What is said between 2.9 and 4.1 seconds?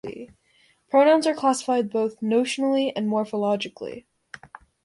and morphologically.